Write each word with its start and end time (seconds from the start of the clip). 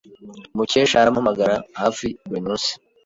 Mukesha 0.55 0.95
arampamagara 0.99 1.55
hafi 1.81 2.07
buri 2.27 2.41
munsi. 2.47 2.71